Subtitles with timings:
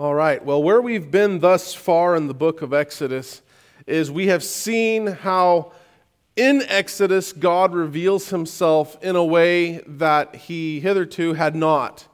[0.00, 3.42] All right, well, where we've been thus far in the book of Exodus
[3.86, 5.72] is we have seen how
[6.36, 12.08] in Exodus God reveals himself in a way that he hitherto had not.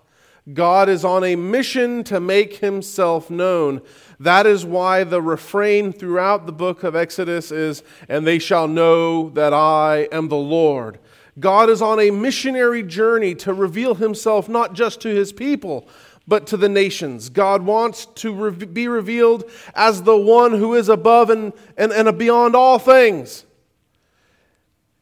[0.53, 3.81] God is on a mission to make himself known.
[4.19, 9.31] That is why the refrain throughout the book of Exodus is, And they shall know
[9.31, 10.99] that I am the Lord.
[11.39, 15.87] God is on a missionary journey to reveal himself not just to his people,
[16.29, 17.29] but to the nations.
[17.29, 22.19] God wants to re- be revealed as the one who is above and, and, and
[22.19, 23.45] beyond all things.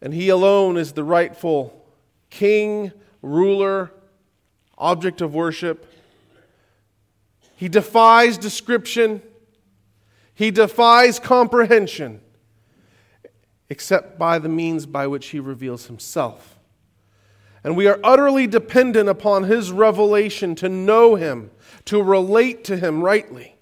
[0.03, 1.83] And he alone is the rightful
[2.29, 2.93] king,
[3.23, 3.91] ruler,
[4.77, 5.91] object of worship.
[7.57, 9.23] He defies description,
[10.35, 12.21] he defies comprehension,
[13.71, 16.54] except by the means by which he reveals himself.
[17.65, 21.51] And we are utterly dependent upon His revelation to know Him,
[21.87, 23.57] to relate to Him rightly.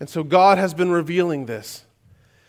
[0.00, 1.84] And so God has been revealing this.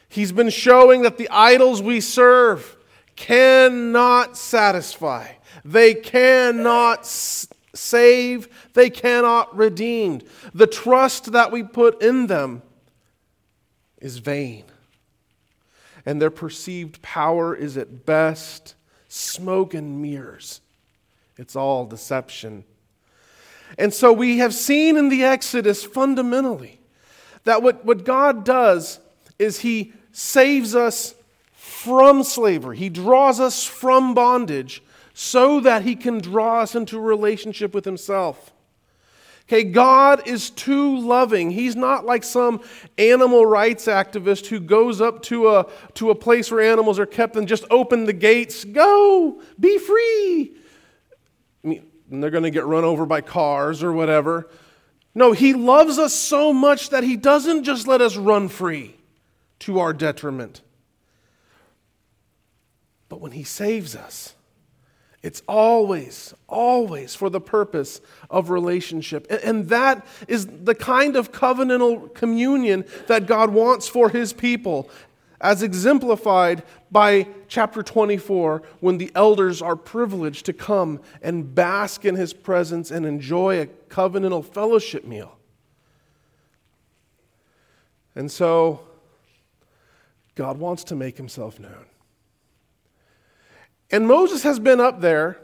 [0.08, 2.78] He's been showing that the idols we serve
[3.16, 5.34] cannot satisfy,
[5.66, 10.22] they cannot save, they cannot redeem.
[10.54, 12.62] The trust that we put in them
[13.98, 14.64] is vain.
[16.06, 18.76] And their perceived power is at best
[19.10, 20.62] smoke and mirrors.
[21.38, 22.64] It's all deception.
[23.78, 26.80] And so we have seen in the Exodus fundamentally
[27.44, 29.00] that what, what God does
[29.38, 31.16] is He saves us
[31.54, 34.82] from slavery, He draws us from bondage
[35.14, 38.52] so that He can draw us into a relationship with Himself.
[39.50, 41.50] Okay, God is too loving.
[41.50, 42.62] He's not like some
[43.00, 47.36] animal rights activist who goes up to a, to a place where animals are kept
[47.36, 48.64] and just open the gates.
[48.64, 50.54] Go, be free.
[51.64, 54.52] I mean, they're going to get run over by cars or whatever.
[55.16, 58.98] No, He loves us so much that He doesn't just let us run free
[59.62, 60.62] to our detriment.
[63.10, 64.36] But when He saves us,
[65.22, 68.00] it's always, always for the purpose
[68.30, 69.28] of relationship.
[69.44, 74.90] And that is the kind of covenantal communion that God wants for his people,
[75.42, 82.16] as exemplified by chapter 24, when the elders are privileged to come and bask in
[82.16, 85.38] his presence and enjoy a covenantal fellowship meal.
[88.16, 88.82] And so,
[90.36, 91.89] God wants to make himself known.
[93.92, 95.40] And Moses has been up there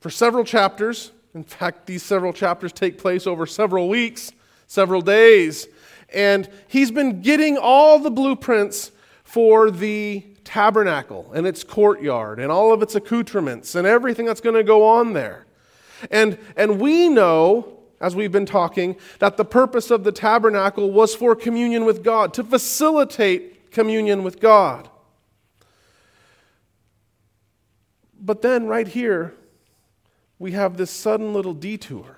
[0.00, 1.12] for several chapters.
[1.34, 4.32] In fact, these several chapters take place over several weeks,
[4.66, 5.66] several days.
[6.12, 8.92] And he's been getting all the blueprints
[9.24, 14.54] for the tabernacle and its courtyard and all of its accoutrements and everything that's going
[14.54, 15.44] to go on there.
[16.10, 21.14] And, and we know, as we've been talking, that the purpose of the tabernacle was
[21.14, 24.88] for communion with God, to facilitate communion with God.
[28.26, 29.34] But then, right here,
[30.40, 32.16] we have this sudden little detour.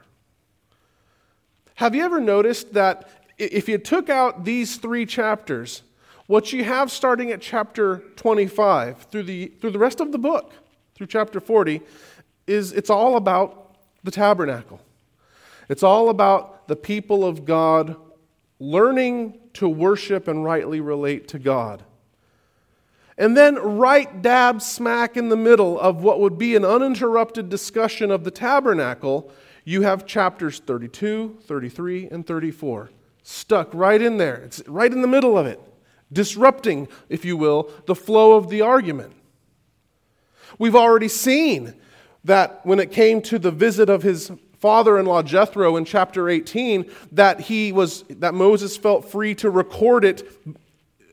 [1.74, 5.82] Have you ever noticed that if you took out these three chapters,
[6.26, 10.54] what you have starting at chapter 25 through the, through the rest of the book,
[10.94, 11.82] through chapter 40,
[12.46, 14.80] is it's all about the tabernacle.
[15.68, 17.96] It's all about the people of God
[18.58, 21.84] learning to worship and rightly relate to God.
[23.18, 28.10] And then, right dab smack in the middle of what would be an uninterrupted discussion
[28.10, 29.30] of the tabernacle,
[29.64, 32.90] you have chapters 32, 33, and 34
[33.28, 34.36] stuck right in there.
[34.36, 35.60] It's right in the middle of it,
[36.10, 39.12] disrupting, if you will, the flow of the argument.
[40.58, 41.74] We've already seen
[42.24, 47.40] that when it came to the visit of his father-in-law Jethro in chapter 18 that
[47.40, 50.26] he was that Moses felt free to record it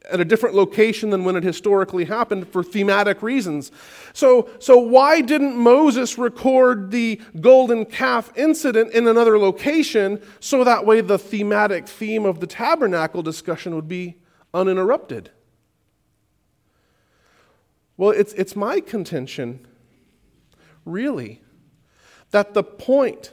[0.09, 3.71] at a different location than when it historically happened for thematic reasons.
[4.13, 10.85] So, so why didn't Moses record the golden calf incident in another location so that
[10.85, 14.18] way the thematic theme of the tabernacle discussion would be
[14.53, 15.31] uninterrupted?
[17.97, 19.65] Well, it's, it's my contention,
[20.83, 21.41] really,
[22.31, 23.31] that the point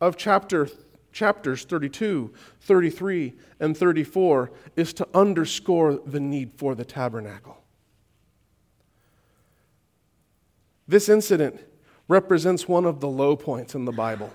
[0.00, 0.68] of chapter
[1.12, 7.58] chapters 32, 33, and 34 is to underscore the need for the tabernacle.
[10.88, 11.60] This incident
[12.08, 14.30] represents one of the low points in the Bible.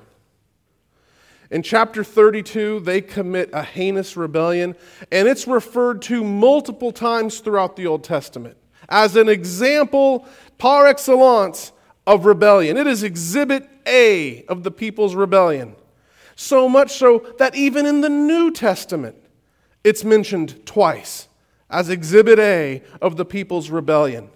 [1.50, 4.76] In chapter 32, they commit a heinous rebellion,
[5.12, 8.58] and it's referred to multiple times throughout the Old Testament
[8.90, 10.26] as an example
[10.58, 11.72] par excellence
[12.06, 12.78] of rebellion.
[12.78, 15.76] It is exhibit A of the people's rebellion.
[16.38, 19.16] So much so that even in the New Testament,
[19.84, 21.28] it's mentioned twice
[21.68, 24.30] as exhibit A of the people's rebellion.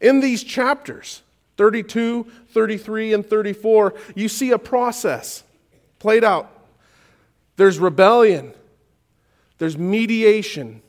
[0.00, 1.22] In these chapters,
[1.56, 5.42] 32, 33, and 34, you see a process
[5.98, 6.68] played out.
[7.56, 8.54] There's rebellion,
[9.58, 10.80] there's mediation,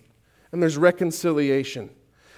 [0.51, 1.89] and there's reconciliation.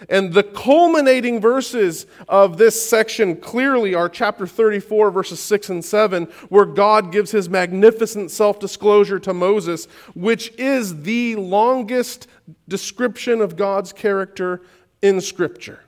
[0.08, 6.26] And the culminating verses of this section clearly are chapter 34, verses 6 and 7,
[6.48, 12.28] where God gives his magnificent self disclosure to Moses, which is the longest
[12.68, 14.62] description of God's character
[15.02, 15.82] in Scripture.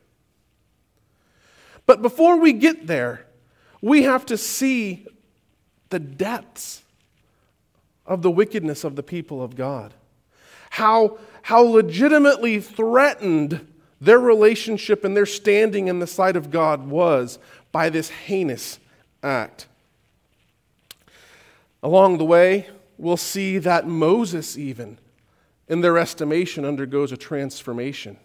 [1.86, 3.26] But before we get there,
[3.82, 5.06] we have to see
[5.90, 6.84] the depths
[8.06, 9.94] of the wickedness of the people of God.
[10.70, 13.68] How, how legitimately threatened
[14.02, 17.38] their relationship and their standing in the sight of God was
[17.72, 18.80] by this heinous
[19.22, 19.68] act.
[21.84, 22.68] Along the way,
[22.98, 24.98] we'll see that Moses, even
[25.68, 28.18] in their estimation, undergoes a transformation.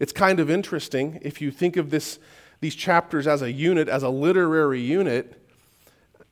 [0.00, 2.18] It's kind of interesting if you think of this,
[2.60, 5.40] these chapters as a unit, as a literary unit.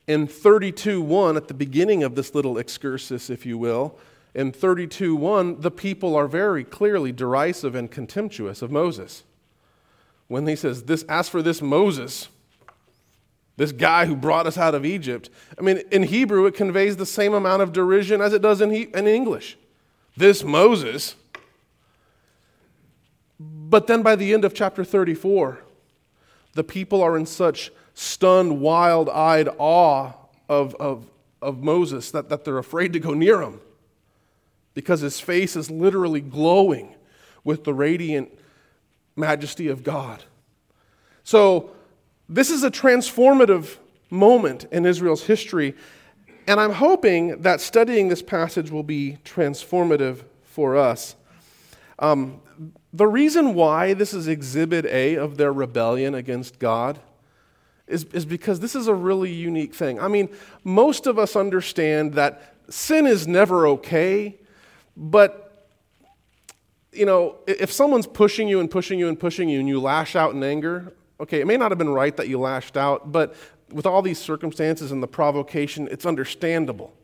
[0.07, 3.99] In 32:1, at the beginning of this little excursus, if you will,
[4.37, 9.25] in 32:1, the people are very clearly derisive and contemptuous of Moses.
[10.29, 12.29] When he says, "This ask for this Moses,
[13.57, 17.07] this guy who brought us out of Egypt." I mean, in Hebrew it conveys the
[17.07, 19.57] same amount of derision as it does in, he, in English.
[20.19, 21.15] This Moses.
[23.41, 25.61] But then by the end of chapter 34,
[26.53, 30.13] the people are in such stunned, wild eyed awe
[30.47, 31.07] of, of,
[31.41, 33.61] of Moses that, that they're afraid to go near him
[34.77, 36.95] because his face is literally glowing
[37.45, 38.31] with the radiant
[39.17, 40.23] majesty of God.
[41.25, 41.71] So,
[42.29, 43.79] this is a transformative
[44.11, 45.75] moment in Israel's history,
[46.47, 51.17] and I'm hoping that studying this passage will be transformative for us.
[51.99, 52.43] Um,
[52.93, 57.01] the reason why this is exhibit A of their rebellion against God
[57.87, 59.99] is, is because this is a really unique thing.
[59.99, 60.29] I mean,
[60.65, 64.37] most of us understand that sin is never okay,
[64.97, 65.69] but,
[66.93, 70.17] you know, if someone's pushing you and pushing you and pushing you and you lash
[70.17, 73.35] out in anger, okay, it may not have been right that you lashed out, but
[73.71, 76.95] with all these circumstances and the provocation, it's understandable.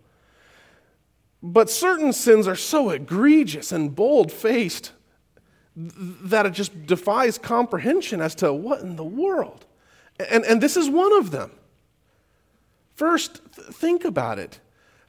[1.43, 4.93] But certain sins are so egregious and bold faced
[5.75, 9.67] that it just defies comprehension as to what in the world.
[10.31, 11.51] And, and this is one of them.
[12.95, 14.61] First, think about it.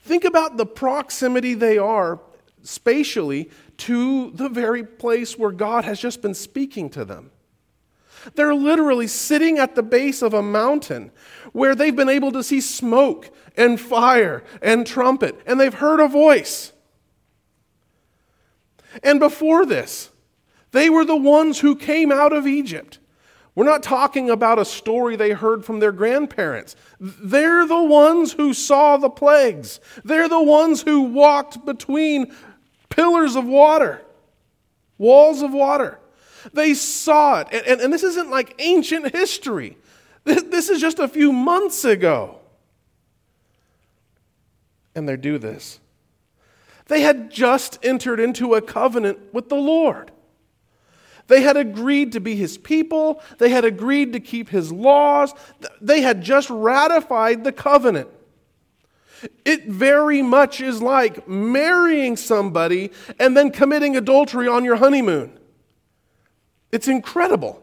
[0.02, 2.20] Think about the proximity they are
[2.64, 7.32] spatially to the very place where God has just been speaking to them.
[8.36, 11.12] They're literally sitting at the base of a mountain
[11.52, 16.08] where they've been able to see smoke and fire and trumpet, and they've heard a
[16.08, 16.72] voice.
[19.04, 20.10] And before this,
[20.72, 23.00] they were the ones who came out of Egypt.
[23.56, 26.76] We're not talking about a story they heard from their grandparents.
[27.00, 29.80] They're the ones who saw the plagues.
[30.04, 32.34] They're the ones who walked between
[32.96, 34.02] pillars of water,
[34.98, 36.00] walls of water.
[36.54, 37.48] They saw it.
[37.52, 39.78] And, and, and this isn't like ancient history,
[40.24, 42.40] this, this is just a few months ago.
[44.96, 45.80] And they do this.
[46.88, 50.12] They had just entered into a covenant with the Lord.
[51.28, 53.22] They had agreed to be his people.
[53.40, 55.34] They had agreed to keep his laws.
[55.82, 58.10] They had just ratified the covenant.
[59.46, 65.40] It very much is like marrying somebody and then committing adultery on your honeymoon.
[66.72, 67.62] It's incredible.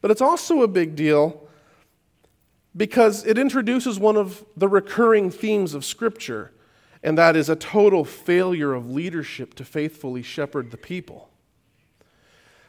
[0.00, 1.48] But it's also a big deal
[2.76, 6.52] because it introduces one of the recurring themes of Scripture,
[7.02, 11.30] and that is a total failure of leadership to faithfully shepherd the people.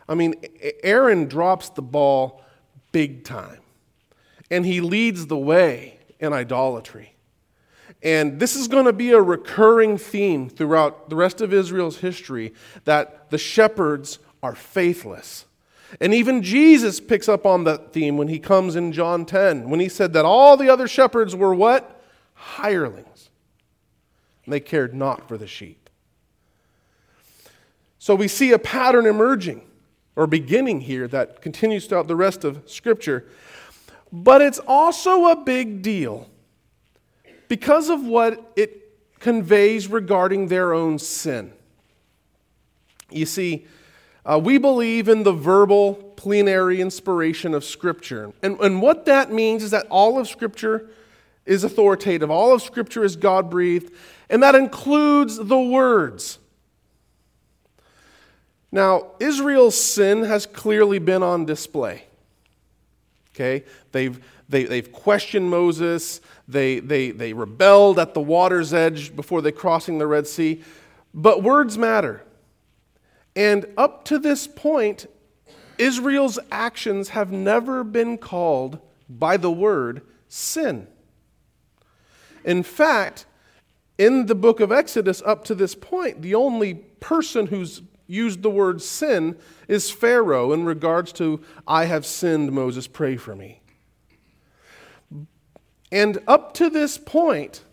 [0.09, 0.35] I mean,
[0.83, 2.41] Aaron drops the ball
[2.91, 3.59] big time,
[4.49, 7.13] and he leads the way and idolatry.
[8.03, 12.53] And this is going to be a recurring theme throughout the rest of Israel's history
[12.85, 15.45] that the shepherds are faithless.
[16.01, 19.79] And even Jesus picks up on that theme when he comes in John 10, when
[19.79, 22.01] he said that all the other shepherds were what?
[22.33, 23.29] Hirelings.
[24.45, 25.89] And they cared not for the sheep.
[27.99, 29.61] So we see a pattern emerging
[30.15, 33.25] or beginning here that continues throughout the rest of Scripture
[34.11, 36.29] but it's also a big deal
[37.47, 41.53] because of what it conveys regarding their own sin.
[43.09, 43.65] You see,
[44.29, 48.33] Uh, we believe in the verbal plenary inspiration of Scripture.
[48.43, 50.89] And, and what that means is that all of Scripture
[51.45, 53.89] is authoritative, all of Scripture is God breathed,
[54.29, 56.39] and that includes the words.
[58.69, 62.03] Now, Israel's sin has clearly been on display.
[63.37, 63.63] Okay?
[63.91, 66.21] They've, they, they've questioned Moses.
[66.47, 70.63] They, they, they rebelled at the water's edge before they crossing the Red Sea.
[71.13, 72.23] But words matter.
[73.35, 75.05] And up to this point,
[75.77, 80.87] Israel's actions have never been called by the word sin.
[82.43, 83.27] In fact,
[83.99, 88.49] in the book of Exodus, up to this point, the only person who's used the
[88.49, 89.37] word sin
[89.67, 93.61] is Pharaoh in regards to, I have sinned, Moses, pray for me.
[95.91, 97.63] And up to this point,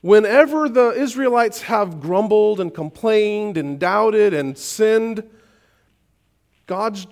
[0.00, 5.22] whenever the Israelites have grumbled and complained and doubted and sinned,
[6.66, 7.06] God's,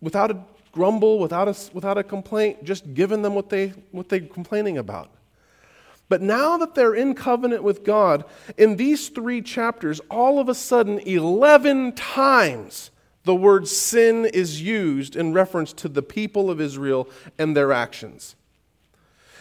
[0.00, 4.20] without a grumble, without a, without a complaint, just given them what, they, what they're
[4.20, 5.10] complaining about.
[6.12, 8.26] But now that they're in covenant with God,
[8.58, 12.90] in these three chapters, all of a sudden, 11 times
[13.24, 18.36] the word sin is used in reference to the people of Israel and their actions.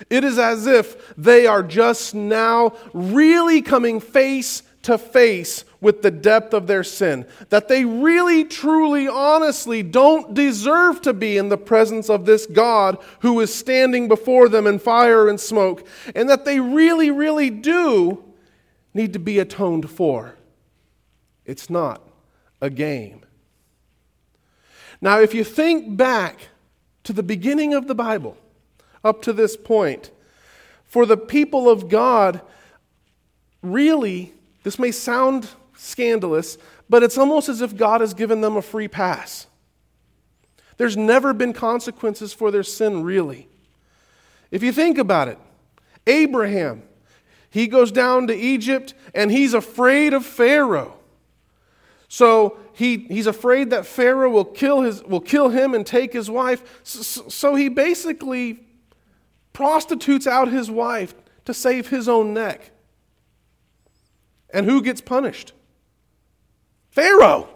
[0.10, 6.12] It is as if they are just now really coming face to face with the
[6.12, 7.26] depth of their sin.
[7.50, 12.98] That they really, truly, honestly don't deserve to be in the presence of this God
[13.20, 15.88] who is standing before them in fire and smoke.
[16.16, 18.24] And that they really, really do
[18.94, 20.36] need to be atoned for.
[21.46, 22.02] It's not
[22.62, 23.26] a game.
[25.02, 26.50] Now, if you think back
[27.04, 28.38] to the beginning of the Bible,
[29.04, 30.12] up to this point,
[30.86, 32.42] for the people of God,
[33.64, 34.34] really,
[34.64, 36.58] this may sound scandalous,
[36.90, 39.48] but it's almost as if God has given them a free pass.
[40.78, 43.48] There's never been consequences for their sin, really.
[44.52, 45.40] If you think about it,
[46.08, 46.84] Abraham,
[47.50, 50.98] he goes down to Egypt and he's afraid of Pharaoh.
[52.08, 56.30] So he, he's afraid that Pharaoh will kill, his, will kill him and take his
[56.30, 56.82] wife.
[56.84, 58.66] So, so he basically
[59.54, 61.14] prostitutes out his wife
[61.46, 62.72] to save his own neck.
[64.54, 65.54] And who gets punished?
[66.90, 67.48] Pharaoh.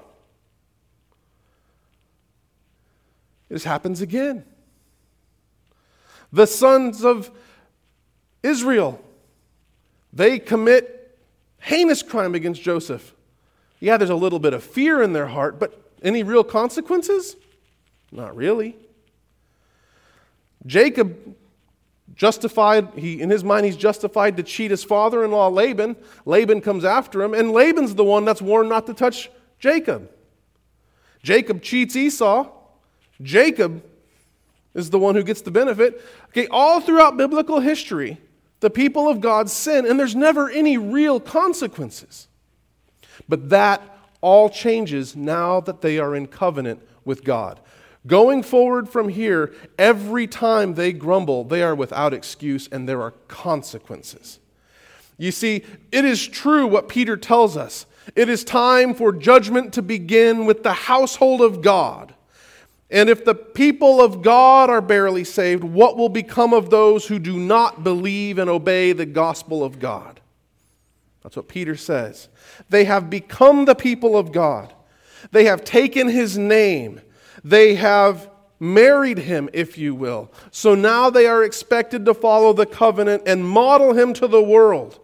[3.50, 4.46] This happens again.
[6.32, 7.32] The sons of
[8.44, 9.02] Israel,
[10.12, 11.18] they commit
[11.60, 13.14] heinous crime against Joseph.
[13.80, 17.36] Yeah, there's a little bit of fear in their heart, but any real consequences?
[18.12, 18.76] Not really.
[20.66, 21.36] Jacob
[22.16, 25.96] justified he in his mind he's justified to cheat his father-in-law laban.
[26.26, 29.30] Laban comes after him and laban's the one that's warned not to touch
[29.60, 30.10] jacob.
[31.22, 32.50] Jacob cheats esau.
[33.22, 33.84] Jacob
[34.74, 36.02] is the one who gets the benefit.
[36.30, 38.20] Okay all throughout biblical history
[38.62, 42.28] the people of god sin and there's never any real consequences.
[43.28, 43.82] But that
[44.22, 47.60] all changes now that they are in covenant with god
[48.08, 53.12] Going forward from here, every time they grumble, they are without excuse and there are
[53.28, 54.40] consequences.
[55.18, 57.86] You see, it is true what Peter tells us.
[58.16, 62.14] It is time for judgment to begin with the household of God.
[62.92, 67.18] And if the people of God are barely saved, what will become of those who
[67.18, 70.20] do not believe and obey the gospel of God?
[71.24, 72.28] That's what Peter says.
[72.70, 74.72] They have become the people of God.
[75.32, 77.02] They have taken his name
[77.44, 80.32] they have married him, if you will.
[80.52, 85.00] So now they are expected to follow the covenant and model him to the world.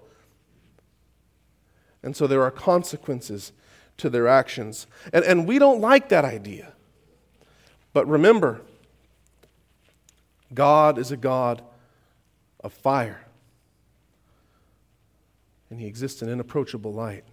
[2.03, 3.51] And so there are consequences
[3.97, 4.88] to their actions.
[5.13, 6.73] And, and we don't like that idea.
[7.93, 8.61] But remember,
[10.53, 11.61] God is a God
[12.63, 13.25] of fire.
[15.69, 17.23] And he exists in an inapproachable light.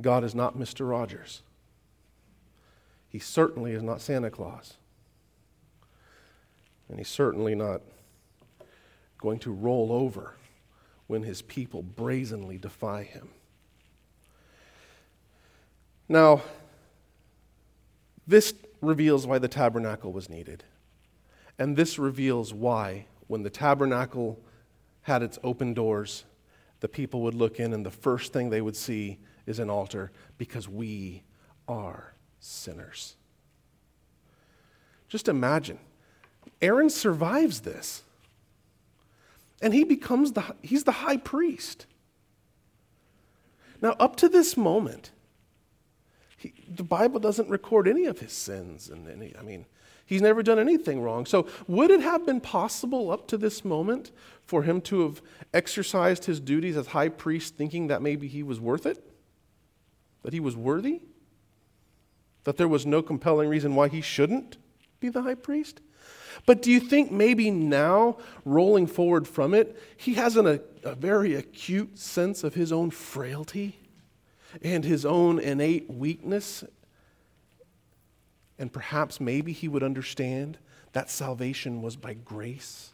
[0.00, 0.88] God is not Mr.
[0.88, 1.42] Rogers.
[3.14, 4.74] He certainly is not Santa Claus.
[6.88, 7.80] And he's certainly not
[9.18, 10.34] going to roll over
[11.06, 13.28] when his people brazenly defy him.
[16.08, 16.42] Now,
[18.26, 20.64] this reveals why the tabernacle was needed.
[21.56, 24.40] And this reveals why, when the tabernacle
[25.02, 26.24] had its open doors,
[26.80, 30.10] the people would look in and the first thing they would see is an altar
[30.36, 31.22] because we
[31.68, 32.13] are
[32.44, 33.16] sinners.
[35.08, 35.78] Just imagine.
[36.60, 38.02] Aaron survives this.
[39.62, 41.86] And he becomes the he's the high priest.
[43.80, 45.10] Now up to this moment,
[46.36, 48.90] he, the Bible doesn't record any of his sins.
[48.90, 49.64] And any, I mean,
[50.04, 51.24] he's never done anything wrong.
[51.24, 54.10] So, would it have been possible up to this moment
[54.44, 55.22] for him to have
[55.54, 59.02] exercised his duties as high priest thinking that maybe he was worth it?
[60.22, 61.00] That he was worthy?
[62.44, 64.58] That there was no compelling reason why he shouldn't
[65.00, 65.80] be the high priest?
[66.46, 70.94] But do you think maybe now, rolling forward from it, he has an, a, a
[70.94, 73.78] very acute sense of his own frailty
[74.62, 76.64] and his own innate weakness?
[78.58, 80.58] And perhaps maybe he would understand
[80.92, 82.92] that salvation was by grace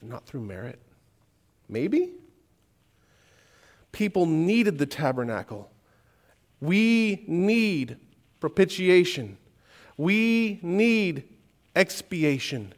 [0.00, 0.80] and not through merit.
[1.68, 2.12] Maybe?
[3.92, 5.70] People needed the tabernacle.
[6.60, 7.98] We need
[8.46, 9.36] propitiation.
[9.96, 11.24] We need
[11.74, 12.72] expiation.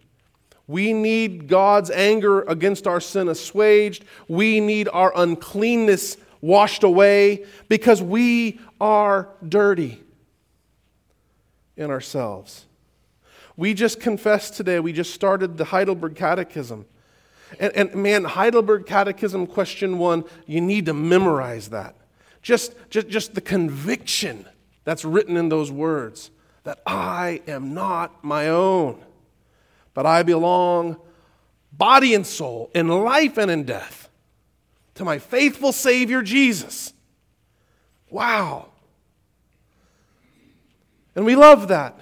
[0.67, 4.07] We need God's anger against our sin assuaged.
[4.29, 10.03] We need our uncleanness washed away because we are dirty
[11.77, 12.65] in ourselves.
[13.55, 16.87] We just confessed today, we just started the Heidelberg Catechism.
[17.61, 21.95] And, and, man, Heidelberg Catechism question one, you need to memorize that.
[22.41, 24.47] Just, just, just the conviction
[24.89, 26.31] that's written in those words
[26.65, 28.99] that I am not my own,
[29.93, 30.97] but I belong
[31.71, 34.09] body and soul, in life and in death,
[34.95, 36.95] to my faithful Savior Jesus.
[38.09, 38.69] Wow.
[41.15, 42.01] And we love that.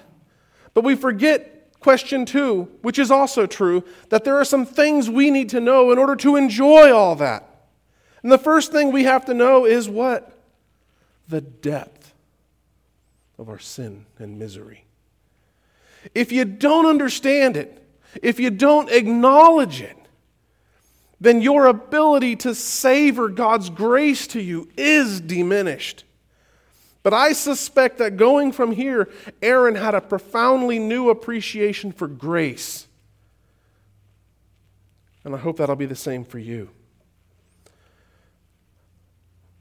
[0.73, 5.29] But we forget question two, which is also true, that there are some things we
[5.29, 7.65] need to know in order to enjoy all that.
[8.23, 10.39] And the first thing we have to know is what?
[11.27, 12.06] The depth
[13.37, 14.85] of our sin and misery.
[16.15, 17.83] If you don't understand it,
[18.21, 19.97] if you don't acknowledge it,
[21.19, 26.03] then your ability to savor God's grace to you is diminished.
[27.03, 29.09] But I suspect that going from here,
[29.41, 32.87] Aaron had a profoundly new appreciation for grace.
[35.23, 36.69] And I hope that'll be the same for you.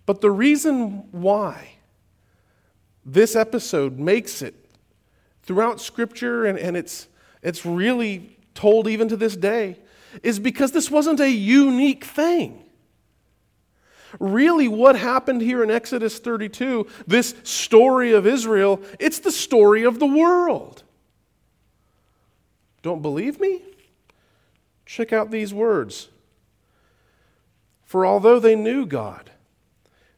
[0.05, 1.76] But the reason why
[3.07, 4.55] this episode makes it
[5.45, 7.07] throughout Scripture, and, and it's,
[7.41, 9.79] it's really told even to this day,
[10.25, 12.65] is because this wasn't a unique thing.
[14.19, 20.01] Really, what happened here in Exodus 32, this story of Israel, it's the story of
[20.01, 20.83] the world.
[22.83, 23.63] Don't believe me?
[24.85, 26.09] Check out these words.
[27.85, 29.31] For although they knew God,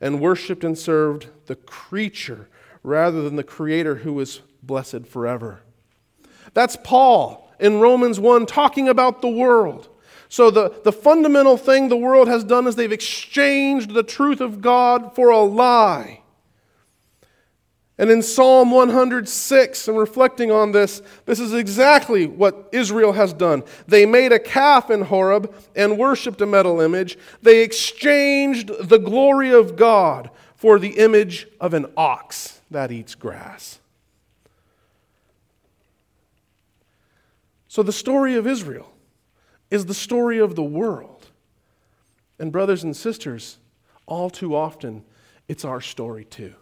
[0.00, 2.48] and worshiped and served the creature
[2.82, 5.60] rather than the Creator who is blessed forever.
[6.54, 9.88] That's Paul in Romans 1 talking about the world.
[10.28, 14.60] So, the, the fundamental thing the world has done is they've exchanged the truth of
[14.60, 16.19] God for a lie.
[18.00, 23.62] And in Psalm 106, and reflecting on this, this is exactly what Israel has done.
[23.86, 27.18] They made a calf in Horeb and worshiped a metal image.
[27.42, 33.80] They exchanged the glory of God for the image of an ox that eats grass.
[37.68, 38.94] So, the story of Israel
[39.70, 41.26] is the story of the world.
[42.38, 43.58] And, brothers and sisters,
[44.06, 45.04] all too often,
[45.48, 46.54] it's our story too.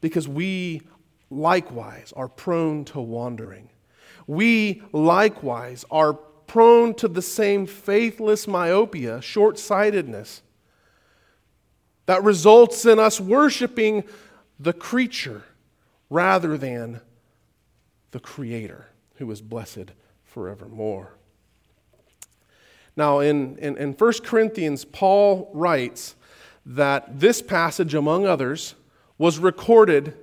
[0.00, 0.82] Because we
[1.30, 3.70] likewise are prone to wandering.
[4.26, 10.42] We likewise are prone to the same faithless myopia, short sightedness,
[12.06, 14.04] that results in us worshiping
[14.60, 15.42] the creature
[16.10, 17.00] rather than
[18.10, 19.92] the Creator who is blessed
[20.24, 21.16] forevermore.
[22.96, 26.14] Now, in, in, in 1 Corinthians, Paul writes
[26.64, 28.74] that this passage, among others,
[29.18, 30.14] was recorded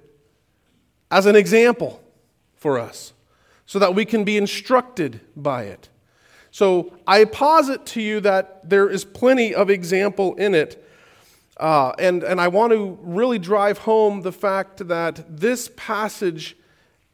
[1.09, 2.01] as an example
[2.55, 3.13] for us
[3.65, 5.89] so that we can be instructed by it.
[6.51, 10.85] So I posit to you that there is plenty of example in it.
[11.57, 16.57] Uh, and, and I want to really drive home the fact that this passage,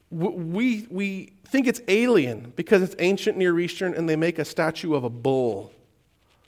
[0.09, 4.95] we, we think it's alien because it's ancient Near Eastern and they make a statue
[4.95, 5.71] of a bull,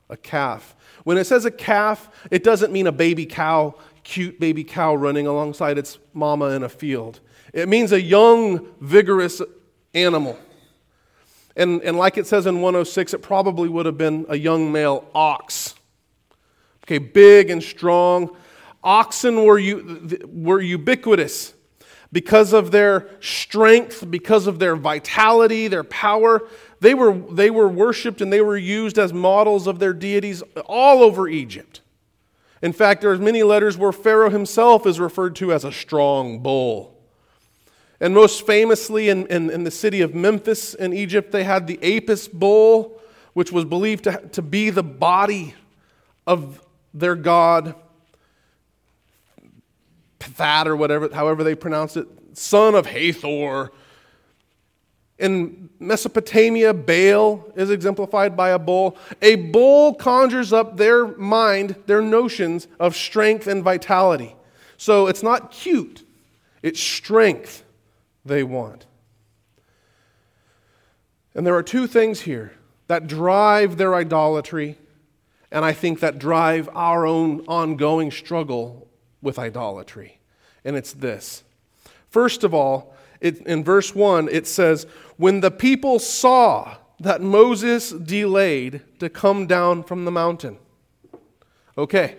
[0.10, 0.76] a calf.
[1.04, 3.76] When it says a calf, it doesn't mean a baby cow
[4.10, 7.20] cute baby cow running alongside its mama in a field.
[7.54, 9.40] It means a young, vigorous
[9.94, 10.38] animal.
[11.56, 15.08] And, and like it says in 106, it probably would have been a young male
[15.14, 15.76] ox.
[16.86, 18.36] Okay, big and strong.
[18.84, 19.62] Oxen were,
[20.26, 21.54] were ubiquitous
[22.12, 26.48] because of their strength, because of their vitality, their power.
[26.80, 31.04] They were, they were worshiped and they were used as models of their deities all
[31.04, 31.82] over Egypt.
[32.62, 36.40] In fact, there are many letters where Pharaoh himself is referred to as a strong
[36.40, 36.96] bull.
[38.02, 41.80] And most famously, in, in, in, the city of Memphis in Egypt, they had the
[41.82, 43.02] Apis bull,
[43.34, 45.54] which was believed to, to be the body
[46.26, 46.62] of
[46.94, 47.76] their god,
[50.20, 53.72] Ptah or whatever, however they pronounce it, son of Hathor.
[55.20, 58.98] In Mesopotamia, Baal is exemplified by a bull.
[59.22, 64.36] A bull conjures up their mind, their notions of strength and vitality.
[64.78, 66.06] So it's not cute,
[66.64, 67.64] it's strength
[68.26, 68.86] they want.
[71.36, 72.54] And there are two things here
[72.88, 74.78] that drive their idolatry,
[75.52, 78.88] and I think that drive our own ongoing struggle
[79.22, 80.20] with idolatry.
[80.64, 81.44] And it's this.
[82.10, 84.86] First of all, it, in verse 1, it says,
[85.18, 90.58] When the people saw that Moses delayed to come down from the mountain.
[91.78, 92.18] Okay.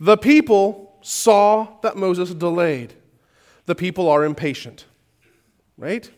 [0.00, 2.94] The people saw that Moses delayed.
[3.66, 4.86] The people are impatient,
[5.76, 6.10] right?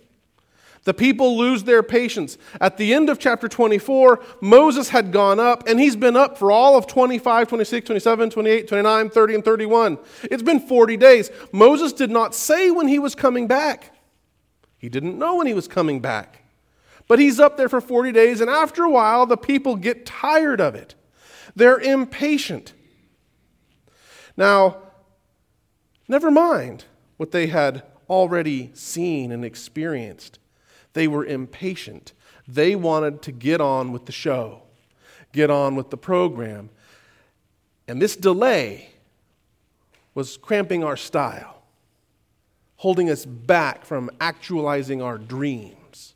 [0.84, 2.38] The people lose their patience.
[2.60, 6.50] At the end of chapter 24, Moses had gone up, and he's been up for
[6.50, 9.98] all of 25, 26, 27, 28, 29, 30, and 31.
[10.24, 11.30] It's been 40 days.
[11.52, 13.94] Moses did not say when he was coming back,
[14.76, 16.42] he didn't know when he was coming back.
[17.06, 20.60] But he's up there for 40 days, and after a while, the people get tired
[20.60, 20.96] of it.
[21.54, 22.72] They're impatient.
[24.36, 24.78] Now,
[26.08, 26.86] never mind
[27.18, 30.40] what they had already seen and experienced.
[30.92, 32.12] They were impatient.
[32.46, 34.62] They wanted to get on with the show,
[35.32, 36.70] get on with the program.
[37.88, 38.90] And this delay
[40.14, 41.62] was cramping our style,
[42.76, 46.14] holding us back from actualizing our dreams.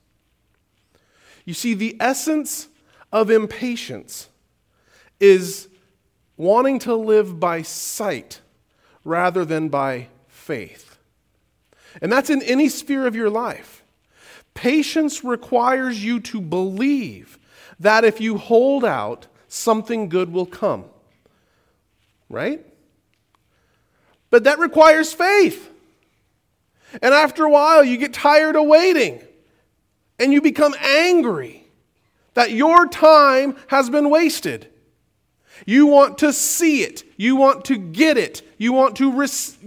[1.44, 2.68] You see, the essence
[3.12, 4.28] of impatience
[5.20, 5.68] is
[6.36, 8.40] wanting to live by sight
[9.04, 10.98] rather than by faith.
[12.02, 13.84] And that's in any sphere of your life.
[14.56, 17.38] Patience requires you to believe
[17.78, 20.86] that if you hold out, something good will come.
[22.28, 22.64] Right?
[24.30, 25.70] But that requires faith.
[27.02, 29.20] And after a while, you get tired of waiting
[30.18, 31.64] and you become angry
[32.32, 34.68] that your time has been wasted.
[35.66, 39.58] You want to see it, you want to get it, you want to, res-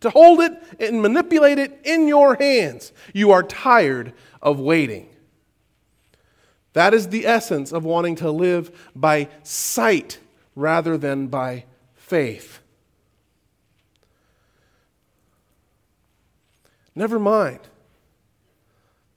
[0.00, 2.92] to hold it and manipulate it in your hands.
[3.12, 5.08] You are tired of waiting.
[6.72, 10.18] That is the essence of wanting to live by sight
[10.54, 12.60] rather than by faith.
[16.94, 17.60] Never mind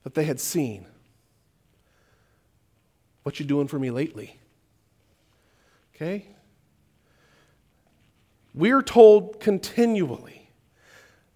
[0.04, 0.86] that they had seen.
[3.22, 4.38] What you doing for me lately?
[5.94, 6.26] Okay?
[8.54, 10.50] We're told continually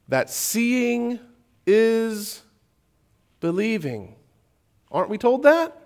[0.08, 1.18] that seeing
[1.66, 2.42] is
[3.40, 4.14] believing.
[4.90, 5.76] Aren't we told that?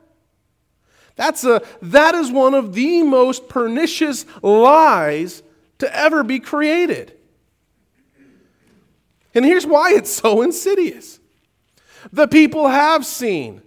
[1.17, 5.43] That's a, that is one of the most pernicious lies
[5.79, 7.17] to ever be created.
[9.35, 11.21] And here's why it's so insidious.
[12.13, 13.63] The people have seen.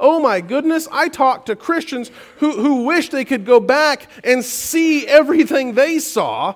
[0.00, 4.44] Oh my goodness, I talk to Christians who, who wish they could go back and
[4.44, 6.54] see everything they saw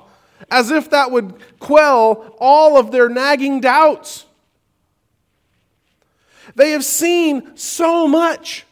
[0.50, 4.24] as if that would quell all of their nagging doubts.
[6.58, 8.66] They have seen so much.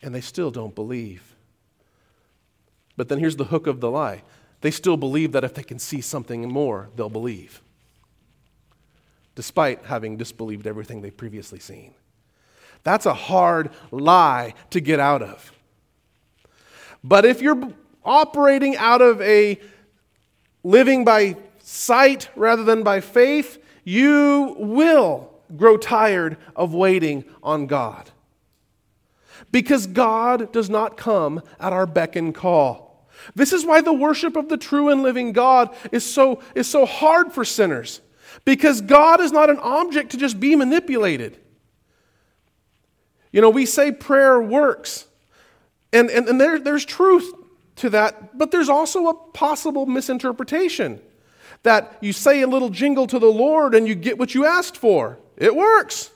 [0.00, 1.36] And they still don't believe.
[2.96, 4.22] But then here's the hook of the lie
[4.62, 7.60] they still believe that if they can see something more, they'll believe,
[9.34, 11.92] despite having disbelieved everything they've previously seen.
[12.82, 15.52] That's a hard lie to get out of.
[17.02, 17.74] But if you're
[18.06, 19.60] operating out of a
[20.62, 28.10] living by sight rather than by faith, you will grow tired of waiting on God.
[29.52, 33.06] Because God does not come at our beck and call.
[33.34, 36.86] This is why the worship of the true and living God is so, is so
[36.86, 38.00] hard for sinners.
[38.44, 41.38] Because God is not an object to just be manipulated.
[43.32, 45.06] You know, we say prayer works,
[45.92, 47.32] and, and, and there, there's truth
[47.76, 51.00] to that, but there's also a possible misinterpretation
[51.64, 54.76] that you say a little jingle to the Lord and you get what you asked
[54.76, 55.18] for.
[55.36, 56.10] It works.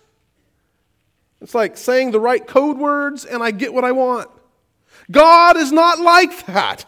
[1.40, 4.30] It's like saying the right code words and I get what I want.
[5.10, 6.84] God is not like that.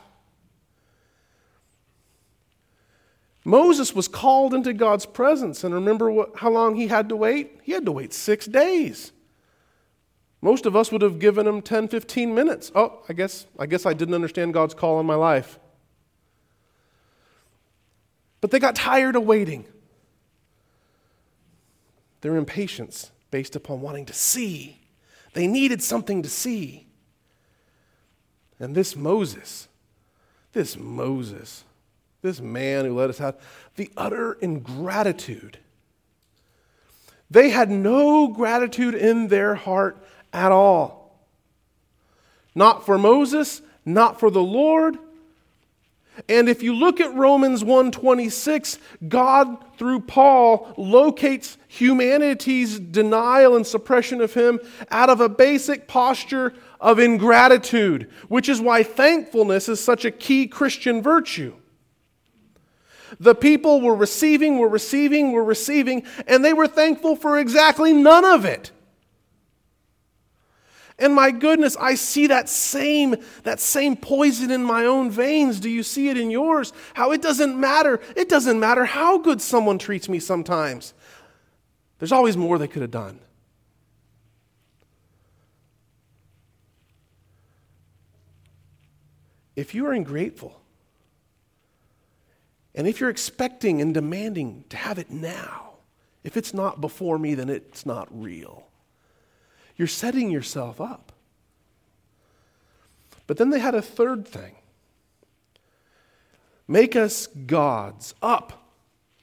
[3.45, 7.59] Moses was called into God's presence, and remember what, how long he had to wait?
[7.63, 9.13] He had to wait six days.
[10.43, 12.71] Most of us would have given him 10, 15 minutes.
[12.75, 15.59] Oh, I guess, I guess I didn't understand God's call in my life.
[18.41, 19.65] But they got tired of waiting.
[22.21, 24.79] Their impatience based upon wanting to see.
[25.33, 26.87] They needed something to see.
[28.59, 29.69] And this Moses,
[30.53, 31.65] this Moses,
[32.23, 33.41] this man who led us out,
[33.77, 35.59] the utter ingratitude.
[37.31, 41.27] They had no gratitude in their heart at all.
[42.55, 44.99] Not for Moses, not for the Lord.
[46.29, 54.21] And if you look at Romans 1:26, God through Paul locates humanity's denial and suppression
[54.21, 60.05] of him out of a basic posture of ingratitude, which is why thankfulness is such
[60.05, 61.55] a key Christian virtue.
[63.19, 68.25] The people were receiving, were receiving, were receiving, and they were thankful for exactly none
[68.25, 68.71] of it.
[71.01, 75.59] And my goodness, I see that same, that same poison in my own veins.
[75.59, 76.75] Do you see it in yours?
[76.93, 78.01] How it doesn't matter.
[78.17, 80.93] It doesn't matter how good someone treats me sometimes.
[81.99, 83.19] There's always more they could have done.
[89.57, 90.61] If you are ungrateful,
[92.75, 95.71] and if you're expecting and demanding to have it now,
[96.25, 98.70] if it's not before me, then it's not real.
[99.81, 101.11] You're setting yourself up.
[103.27, 104.57] But then they had a third thing
[106.69, 108.75] make us gods up,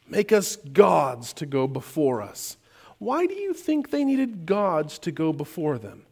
[0.10, 2.58] make us gods to go before us.
[2.98, 6.08] Why do you think they needed gods to go before them?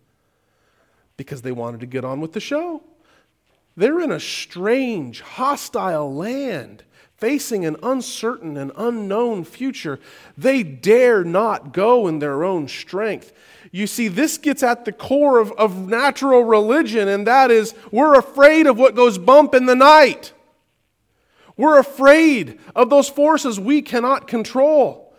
[1.18, 2.84] Because they wanted to get on with the show.
[3.76, 6.84] They're in a strange, hostile land
[7.26, 10.00] facing an uncertain and unknown future.
[10.38, 13.34] They dare not go in their own strength.
[13.72, 18.14] You see, this gets at the core of, of natural religion, and that is we're
[18.14, 20.34] afraid of what goes bump in the night.
[21.58, 25.12] We're afraid of those forces we cannot control.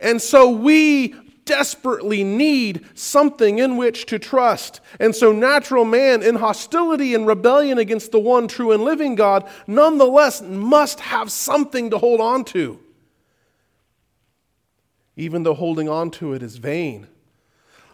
[0.00, 1.16] And so we
[1.48, 4.80] desperately need something in which to trust.
[5.00, 9.48] And so, natural man, in hostility and rebellion against the one true and living God,
[9.66, 12.78] nonetheless must have something to hold on to,
[15.16, 17.08] even though holding on to it is vain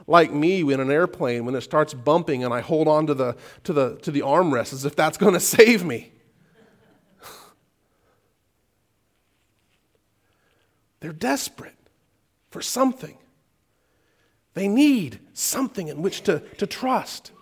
[0.06, 3.36] like me in an airplane when it starts bumping and I hold on to the,
[3.62, 6.12] to the, to the armrest as if that's going to save me.
[11.00, 11.78] They're desperate
[12.50, 13.16] for something.
[14.54, 17.32] They need something in which to, to trust.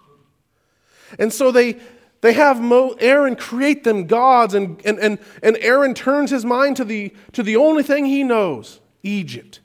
[1.18, 1.76] And so they,
[2.22, 6.76] they have Mo, Aaron create them gods, and, and, and, and Aaron turns his mind
[6.78, 9.60] to the, to the only thing he knows Egypt.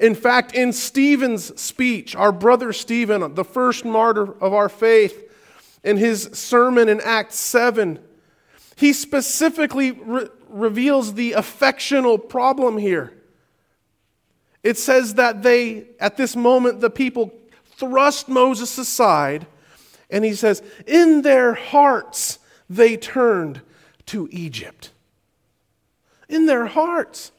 [0.00, 5.30] In fact, in Stephen's speech, our brother Stephen, the first martyr of our faith,
[5.84, 7.98] in his sermon in Acts 7,
[8.76, 13.12] he specifically re- reveals the affectional problem here.
[14.62, 17.32] It says that they, at this moment, the people
[17.76, 19.46] thrust Moses aside,
[20.08, 22.38] and he says, In their hearts
[22.70, 23.60] they turned
[24.06, 24.92] to Egypt.
[26.28, 27.32] In their hearts.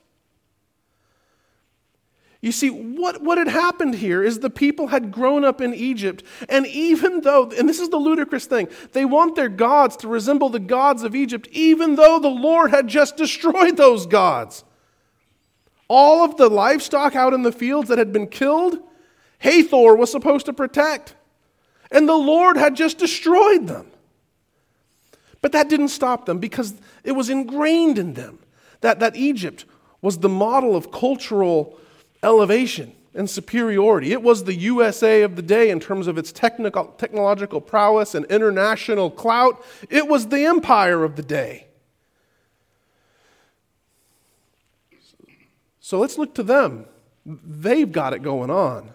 [2.41, 6.23] You see, what, what had happened here is the people had grown up in Egypt,
[6.49, 10.49] and even though, and this is the ludicrous thing, they want their gods to resemble
[10.49, 14.65] the gods of Egypt, even though the Lord had just destroyed those gods.
[15.87, 18.79] All of the livestock out in the fields that had been killed,
[19.39, 21.15] Hathor was supposed to protect,
[21.91, 23.87] and the Lord had just destroyed them.
[25.41, 28.39] But that didn't stop them because it was ingrained in them
[28.81, 29.65] that, that Egypt
[30.01, 31.77] was the model of cultural
[32.23, 34.11] elevation and superiority.
[34.11, 38.25] It was the USA of the day in terms of its technical, technological prowess and
[38.25, 39.63] international clout.
[39.89, 41.67] It was the empire of the day.
[45.83, 46.85] So let's look to them.
[47.25, 48.91] They've got it going on.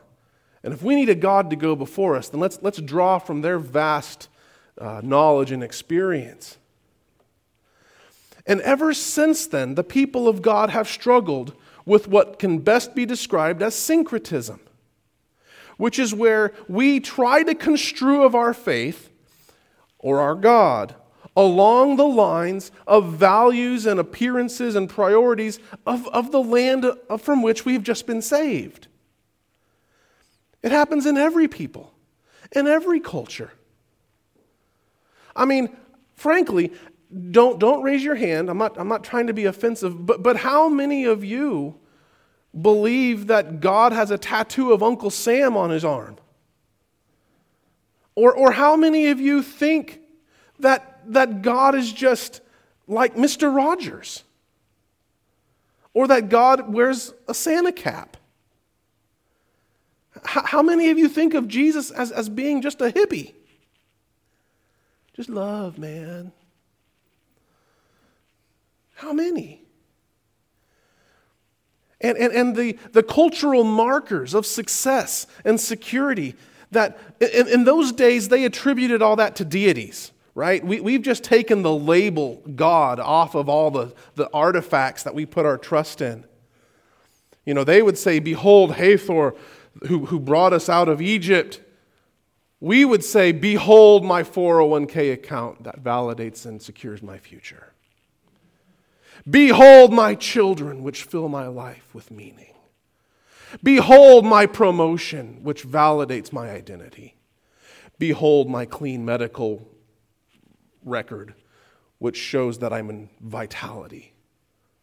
[0.64, 3.42] And if we need a God to go before us, then let's, let's draw from
[3.42, 4.28] their vast
[4.78, 6.56] uh, knowledge and experience.
[8.46, 11.52] And ever since then, the people of God have struggled
[11.84, 14.58] with what can best be described as syncretism,
[15.76, 19.10] which is where we try to construe of our faith
[19.98, 20.94] or our God
[21.38, 26.84] along the lines of values and appearances and priorities of, of the land
[27.16, 28.88] from which we've just been saved.
[30.64, 31.94] It happens in every people,
[32.50, 33.52] in every culture.
[35.36, 35.68] I mean,
[36.16, 36.72] frankly,
[37.30, 38.50] don't, don't raise your hand.
[38.50, 41.78] I'm not, I'm not trying to be offensive, but, but how many of you
[42.60, 46.16] believe that God has a tattoo of Uncle Sam on his arm?
[48.16, 50.00] Or, or how many of you think
[50.58, 52.40] that, that God is just
[52.86, 53.54] like Mr.
[53.54, 54.24] Rogers?
[55.94, 58.16] Or that God wears a Santa cap?
[60.24, 63.34] How, many of you think of Jesus as, as being just a hippie?
[65.14, 66.32] Just love, man.
[68.94, 69.62] How many?
[72.00, 76.34] And, and, and the, the cultural markers of success and security
[76.70, 80.64] that in, in those days they attributed all that to deities right?
[80.64, 85.26] We, we've just taken the label God off of all the, the artifacts that we
[85.26, 86.24] put our trust in.
[87.44, 89.34] You know, they would say, Behold, Hathor,
[89.88, 91.60] who, who brought us out of Egypt.
[92.60, 97.72] We would say, Behold my 401k account that validates and secures my future.
[99.28, 102.54] Behold my children, which fill my life with meaning.
[103.60, 107.16] Behold my promotion, which validates my identity.
[107.98, 109.66] Behold my clean medical
[110.88, 111.34] record,
[111.98, 114.14] which shows that I'm in vitality.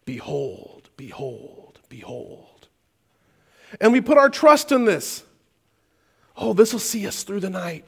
[0.05, 2.67] Behold, behold, behold.
[3.81, 5.23] And we put our trust in this.
[6.37, 7.85] Oh, this will see us through the night.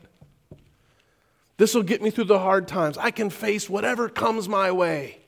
[1.57, 2.97] This will get me through the hard times.
[2.97, 5.19] I can face whatever comes my way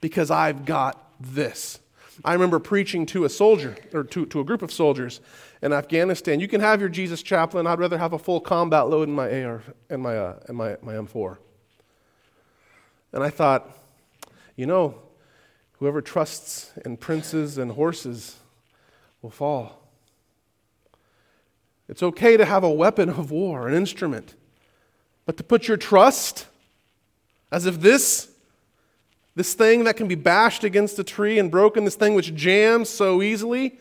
[0.00, 1.78] because I've got this.
[2.24, 5.20] I remember preaching to a soldier, or to, to a group of soldiers
[5.62, 6.40] in Afghanistan.
[6.40, 7.66] You can have your Jesus chaplain.
[7.66, 10.76] I'd rather have a full combat load in my AR and my, uh, and my,
[10.82, 11.38] my M4.
[13.12, 13.70] And I thought,
[14.56, 14.96] you know,
[15.78, 18.36] whoever trusts in princes and horses
[19.22, 19.88] will fall.
[21.88, 24.34] It's okay to have a weapon of war, an instrument,
[25.24, 26.46] but to put your trust
[27.50, 28.28] as if this
[29.38, 32.88] this thing that can be bashed against a tree and broken, this thing which jams
[32.88, 33.78] so easily.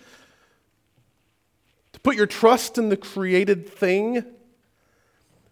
[1.94, 4.24] To put your trust in the created thing,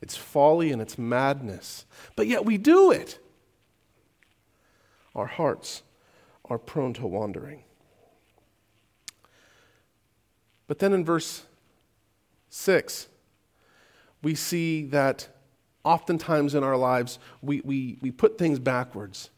[0.04, 1.86] it's folly and it's madness.
[2.16, 3.18] But yet we do it.
[5.15, 5.84] Our hearts
[6.45, 7.63] are prone to wandering.
[10.67, 11.43] But then in verse
[12.49, 13.08] 6,
[14.21, 15.28] we see that
[15.84, 19.30] oftentimes in our lives we, we, we put things backwards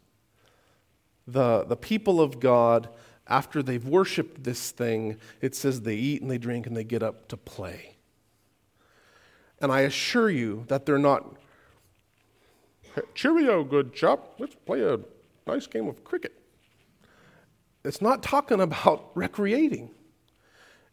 [1.27, 2.89] the, the people of God,
[3.27, 7.03] after they've worshiped this thing, it says they eat and they drink and they get
[7.03, 7.97] up to play.
[9.59, 11.35] And I assure you that they're not,
[13.13, 14.99] cheerio, good chap, let's play a
[15.47, 16.33] nice game of cricket.
[17.83, 19.91] It's not talking about recreating.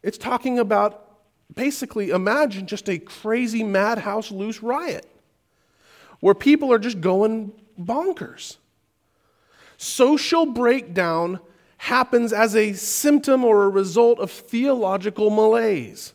[0.01, 1.01] It's talking about
[1.53, 5.05] basically imagine just a crazy madhouse loose riot
[6.19, 8.57] where people are just going bonkers.
[9.77, 11.39] Social breakdown
[11.77, 16.13] happens as a symptom or a result of theological malaise,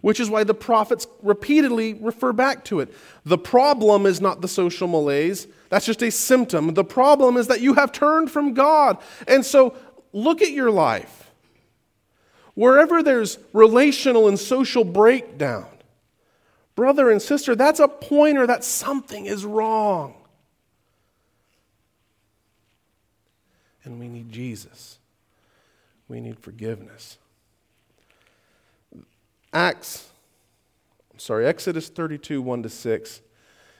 [0.00, 2.94] which is why the prophets repeatedly refer back to it.
[3.24, 6.74] The problem is not the social malaise, that's just a symptom.
[6.74, 8.98] The problem is that you have turned from God.
[9.26, 9.76] And so
[10.12, 11.30] look at your life.
[12.54, 15.66] Wherever there's relational and social breakdown,
[16.74, 20.14] brother and sister, that's a pointer that something is wrong.
[23.88, 24.98] and we need Jesus.
[26.08, 27.16] We need forgiveness.
[29.52, 30.08] Acts,
[31.12, 33.20] I'm sorry, Exodus 32, 1 to 6,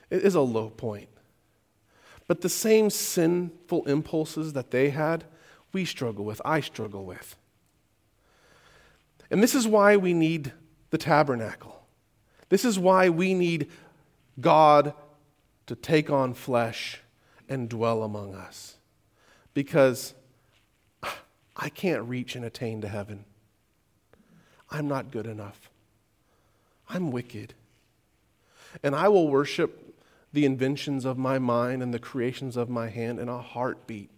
[0.09, 1.09] it is a low point.
[2.27, 5.25] But the same sinful impulses that they had,
[5.73, 7.35] we struggle with, I struggle with.
[9.31, 10.53] And this is why we need
[10.89, 11.83] the tabernacle.
[12.49, 13.69] This is why we need
[14.39, 14.93] God
[15.67, 17.01] to take on flesh
[17.47, 18.77] and dwell among us
[19.53, 20.13] because
[21.55, 23.25] I can't reach and attain to heaven.
[24.71, 25.69] I'm not good enough.
[26.89, 27.53] I'm wicked.
[28.83, 29.95] And I will worship
[30.31, 34.09] the inventions of my mind and the creations of my hand in a heartbeat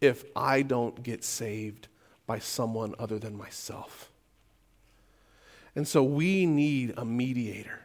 [0.00, 1.88] if I don't get saved
[2.26, 4.10] by someone other than myself.
[5.74, 7.80] And so we need a mediator.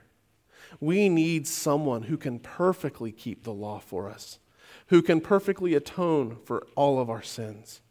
[0.79, 4.39] We need someone who can perfectly keep the law for us
[4.87, 7.81] who can perfectly atone for all of our sins.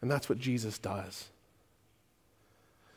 [0.00, 1.28] And that's what Jesus does.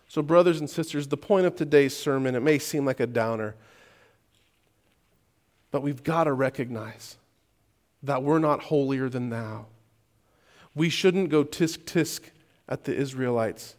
[0.10, 3.55] So, brothers and sisters, the point of today's sermon, it may seem like a downer,
[5.70, 7.18] but we've got to recognize
[8.01, 9.68] that we're not holier than thou.
[10.74, 12.22] We shouldn't go tisk tisk
[12.68, 13.76] at the Israelites.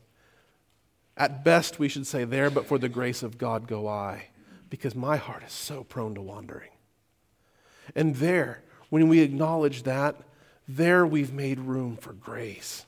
[1.16, 4.28] At best, we should say, There, but for the grace of God go I,
[4.70, 6.70] because my heart is so prone to wandering.
[7.96, 10.14] And there, when we acknowledge that,
[10.68, 12.86] there we've made room for grace.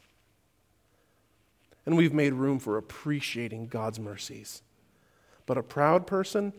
[1.85, 4.63] And we've made room for appreciating God's mercies.
[5.47, 6.53] But a proud person,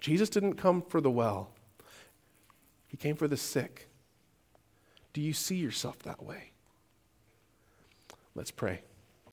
[0.00, 1.50] Jesus didn't come for the well,
[2.88, 3.88] He came for the sick.
[5.12, 6.52] Do you see yourself that way?
[8.34, 8.80] Let's pray.